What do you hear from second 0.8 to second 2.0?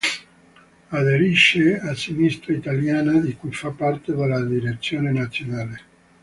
Aderisce a